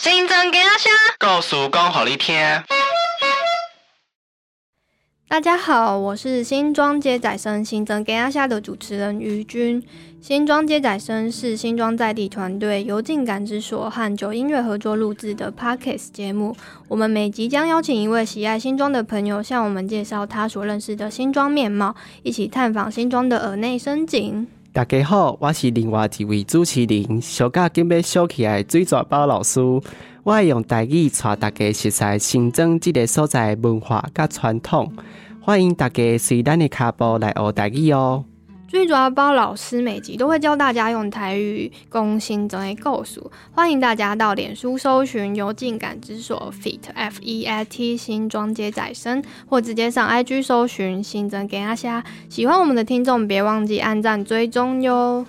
[0.00, 2.62] 新增给阿虾，告诉刚好一天。
[5.28, 9.84] 大家好，我是新庄街仔生新增给阿虾的主持人于君。
[10.20, 16.56] 新庄街仔生是新庄在地团队由静感知所和九音乐合作录制的 Podcast 节目。
[16.86, 24.46] 我们每集将邀请一位喜爱新庄的朋友，向我们介绍他所认识的新庄面貌，一起探访新庄的耳内深景。
[24.70, 29.60] 大家好，我是另外一位主持人，小甲今要小起来水蛇包老师。
[30.22, 34.92] 我会用台语带大家熟悉新增这个所在文化甲传统，
[35.40, 38.24] 欢迎大家随咱的脚步来学台语哦。
[38.68, 52.04] 最主要包老师每集都会教大家用台语攻新增的构数，欢迎大家到脸书搜寻由静感之所 fit f e i t 新装接载身，或直接上 IG 搜寻新增给阿虾。
[52.28, 55.24] 喜欢我们的听众，别忘记按赞追踪哟。